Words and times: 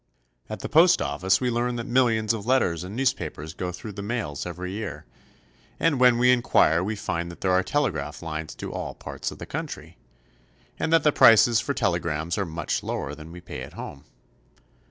•At 0.49 0.61
the 0.61 0.67
post 0.67 0.99
office 0.99 1.39
we 1.39 1.51
learn 1.51 1.75
that 1.75 1.85
millions 1.85 2.33
of 2.33 2.47
letters 2.47 2.83
and 2.83 2.95
newspapers 2.95 3.53
go 3.53 3.71
through 3.71 3.91
the 3.91 4.01
mails 4.01 4.47
every 4.47 4.71
year, 4.71 5.05
and 5.79 5.99
when 5.99 6.17
we 6.17 6.31
inquire 6.31 6.83
we 6.83 6.95
find 6.95 7.29
that 7.31 7.41
there 7.41 7.51
are 7.51 7.61
telegraph 7.61 8.23
lines 8.23 8.55
to 8.55 8.73
all 8.73 8.95
parts 8.95 9.29
of 9.29 9.37
the 9.37 9.45
country, 9.45 9.97
and 10.79 10.91
that 10.91 11.03
the 11.03 11.11
prices 11.11 11.59
for 11.61 11.75
telegrams 11.75 12.35
are 12.35 12.47
much 12.47 12.81
lower 12.81 13.13
than 13.13 13.31
we 13.31 13.41
pay 13.41 13.61
at 13.61 13.73
home. 13.73 14.05